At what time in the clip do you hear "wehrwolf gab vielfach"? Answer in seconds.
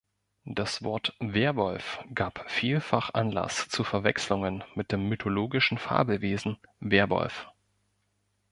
1.19-3.13